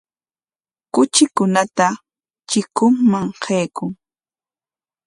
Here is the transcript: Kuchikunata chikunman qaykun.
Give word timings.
Kuchikunata 0.93 1.87
chikunman 2.49 3.25
qaykun. 3.43 3.89